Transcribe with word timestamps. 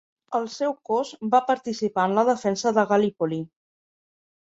El 0.37 0.45
seu 0.53 0.73
cos 0.91 1.11
va 1.35 1.43
participar 1.51 2.09
en 2.11 2.19
la 2.21 2.25
defensa 2.33 2.75
de 2.81 2.89
Gallipoli. 2.95 3.43